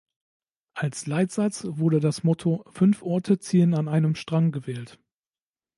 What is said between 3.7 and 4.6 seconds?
an einem Strang“